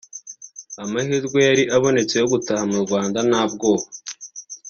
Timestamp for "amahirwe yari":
0.83-1.63